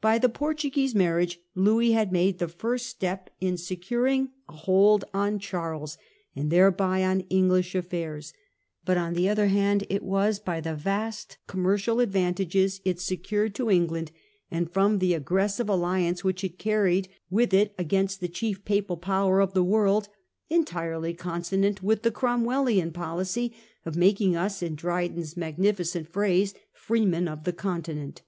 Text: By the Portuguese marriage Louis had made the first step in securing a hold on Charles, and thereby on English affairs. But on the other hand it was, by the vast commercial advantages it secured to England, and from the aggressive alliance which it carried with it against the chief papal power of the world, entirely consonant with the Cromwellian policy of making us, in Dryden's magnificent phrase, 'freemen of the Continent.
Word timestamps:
By 0.00 0.16
the 0.16 0.30
Portuguese 0.30 0.94
marriage 0.94 1.38
Louis 1.54 1.92
had 1.92 2.10
made 2.10 2.38
the 2.38 2.48
first 2.48 2.86
step 2.86 3.28
in 3.42 3.58
securing 3.58 4.30
a 4.48 4.54
hold 4.54 5.04
on 5.12 5.38
Charles, 5.38 5.98
and 6.34 6.50
thereby 6.50 7.04
on 7.04 7.20
English 7.28 7.74
affairs. 7.74 8.32
But 8.86 8.96
on 8.96 9.12
the 9.12 9.28
other 9.28 9.48
hand 9.48 9.84
it 9.90 10.02
was, 10.02 10.38
by 10.40 10.62
the 10.62 10.74
vast 10.74 11.36
commercial 11.46 12.00
advantages 12.00 12.80
it 12.86 13.02
secured 13.02 13.54
to 13.56 13.70
England, 13.70 14.12
and 14.50 14.72
from 14.72 14.98
the 14.98 15.12
aggressive 15.12 15.68
alliance 15.68 16.24
which 16.24 16.42
it 16.42 16.58
carried 16.58 17.10
with 17.28 17.52
it 17.52 17.74
against 17.76 18.20
the 18.22 18.28
chief 18.28 18.64
papal 18.64 18.96
power 18.96 19.40
of 19.40 19.52
the 19.52 19.62
world, 19.62 20.08
entirely 20.48 21.12
consonant 21.12 21.82
with 21.82 22.00
the 22.02 22.10
Cromwellian 22.10 22.92
policy 22.92 23.54
of 23.84 23.94
making 23.94 24.34
us, 24.36 24.62
in 24.62 24.74
Dryden's 24.74 25.36
magnificent 25.36 26.08
phrase, 26.08 26.54
'freemen 26.72 27.28
of 27.28 27.44
the 27.44 27.52
Continent. 27.52 28.22